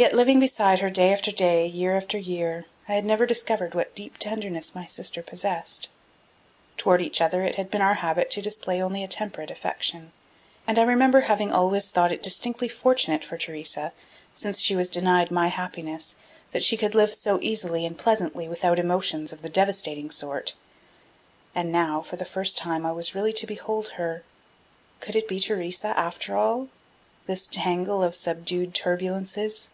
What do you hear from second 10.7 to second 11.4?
I remember